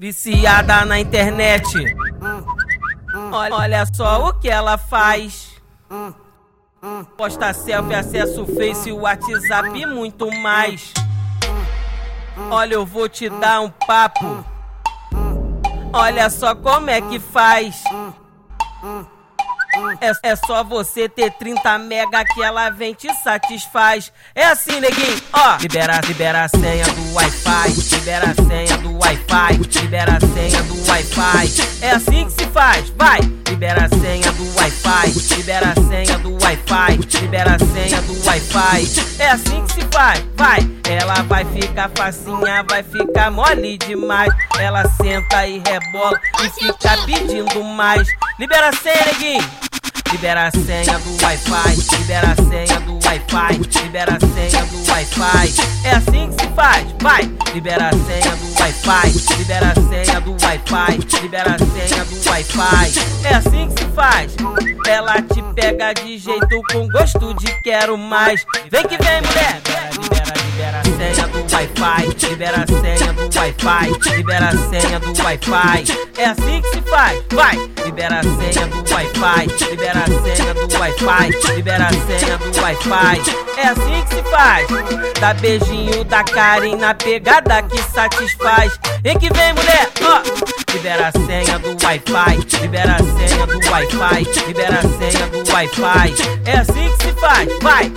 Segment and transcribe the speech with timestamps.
[0.00, 1.66] Viciada na internet.
[3.32, 5.60] Olha, só o que ela faz.
[7.16, 10.94] Posta selfie, acesso Face, WhatsApp e muito mais.
[12.48, 14.44] Olha, eu vou te dar um papo.
[15.92, 17.82] Olha só como é que faz.
[20.00, 24.12] É, é, só você ter 30 mega que ela vem te satisfaz.
[24.34, 25.56] É assim, neguinho, ó.
[25.60, 27.96] Libera, libera a senha do Wi-Fi.
[27.96, 29.80] Libera a senha do Wi-Fi.
[29.80, 31.68] Libera a senha do Wi-Fi.
[31.80, 33.20] É assim que se faz, vai.
[33.48, 35.36] Libera a senha do Wi-Fi.
[35.36, 37.20] Libera a senha do Wi-Fi.
[37.20, 39.18] Libera a senha do Wi-Fi.
[39.18, 40.58] É assim que se faz, vai.
[40.88, 44.32] Ela vai ficar facinha, vai ficar mole demais.
[44.58, 48.08] Ela senta e rebola e fica pedindo mais.
[48.38, 49.67] Libera a senha, neguinho.
[50.12, 55.54] Libera a senha do Wi-Fi, libera a senha do Wi-Fi, libera a senha do Wi-Fi.
[55.84, 57.30] É assim que se faz, vai!
[57.54, 63.26] Libera a senha do Wi-Fi, libera a senha do Wi-Fi, libera a senha do Wi-Fi.
[63.28, 64.36] É assim que se faz.
[64.86, 68.44] Ela te pega de jeito com gosto de quero mais.
[68.70, 69.60] Vem que vem, mulher!
[69.62, 74.98] Libera, libera, libera a senha do Wi-Fi, libera a senha do Wi-Fi, libera a senha
[74.98, 75.84] do Wi-Fi.
[76.18, 77.56] É assim que se faz, vai!
[77.84, 83.22] Libera a senha do Wi-Fi, libera a senha do Wi-Fi, libera a senha do Wi-Fi.
[83.56, 84.66] É assim que se faz.
[85.20, 88.76] Dá beijinho da Karen na pegada que satisfaz.
[89.02, 90.72] Vem que vem, mulher, ó.
[90.72, 96.14] Libera a senha do Wi-Fi, libera a senha do Wi-Fi, libera a senha do Wi-Fi.
[96.44, 97.92] É assim que se faz, vai.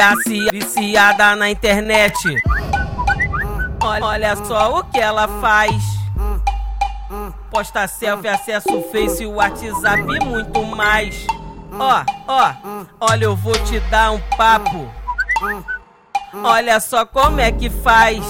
[0.00, 2.16] Vicia, viciada na internet.
[3.82, 5.74] Olha, olha só o que ela faz.
[7.50, 11.26] Posta selfie, acesso Face, WhatsApp e muito mais.
[11.78, 12.54] Ó, ó,
[13.00, 14.88] olha, eu vou te dar um papo.
[16.32, 18.24] Olha só como é que faz.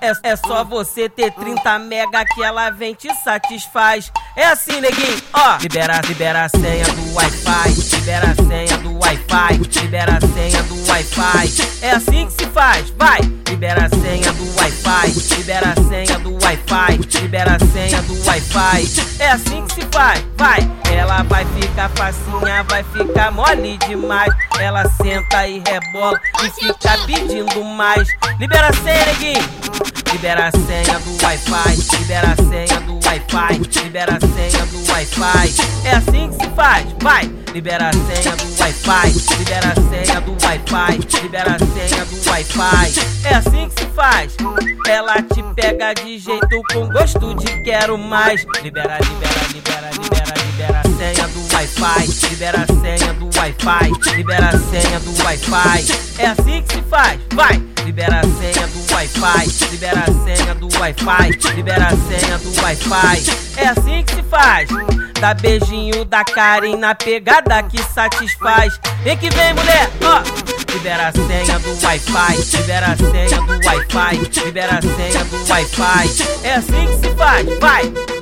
[0.00, 4.10] É, é só você ter 30 mega que ela vem te satisfaz.
[4.34, 5.58] É assim, neguinho, ó.
[5.60, 7.96] Libera, libera a senha do Wi-Fi.
[7.96, 9.80] Libera a senha do Wi-Fi.
[9.82, 11.82] Libera a senha do Wi-Fi.
[11.82, 13.20] É assim que se faz, vai.
[13.48, 15.36] Libera a senha do Wi-Fi.
[15.36, 17.20] Libera a senha do Wi-Fi.
[17.20, 19.22] Libera a senha do Wi-Fi.
[19.22, 20.60] É assim que se faz, vai.
[20.90, 24.32] Ela vai ficar facinha, vai ficar mole demais.
[24.58, 28.08] Ela senta e rebola e fica pedindo mais.
[28.38, 29.89] Libera a senha, neguinho.
[30.12, 35.54] Libera a senha do Wi-Fi, libera a senha do Wi-Fi, libera a senha do Wi-Fi.
[35.84, 37.30] É assim que se faz, vai!
[37.54, 43.28] Libera a senha do Wi-Fi, libera a senha do Wi-Fi, libera a senha do Wi-Fi.
[43.28, 44.36] É assim que se faz.
[44.86, 48.44] Ela te pega de jeito com gosto de quero mais.
[48.62, 53.19] Libera, libera, libera, libera, libera a senha do Wi-Fi, libera a senha do
[53.50, 55.84] Wi-Fi, libera a senha do Wi-Fi.
[56.18, 57.60] É assim que se faz, vai!
[57.84, 63.22] Libera a senha do Wi-Fi, libera a senha do Wi-Fi, libera a senha do Wi-Fi.
[63.56, 64.68] É assim que se faz.
[65.20, 68.78] Dá beijinho da Karen na pegada que satisfaz.
[69.02, 70.22] Vem que vem, mulher, ó.
[70.72, 76.46] Libera a senha do Wi-Fi, libera a senha do Wi-Fi, libera a senha do Wi-Fi.
[76.46, 78.19] É assim que se faz, vai.